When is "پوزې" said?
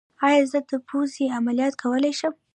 0.87-1.25